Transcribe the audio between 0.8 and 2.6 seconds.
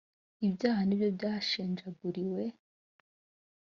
ni byo yashenjaguriwe